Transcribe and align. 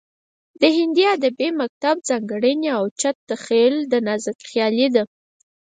د 0.61 0.63
هندي 0.77 1.03
ادبي 1.15 1.49
مکتب 1.61 1.95
ځانګړنې 2.09 2.69
اوچت 2.79 3.15
تخیل 3.29 3.75
او 3.95 3.99
نازکخیالي 4.07 4.87
ده 4.95 5.03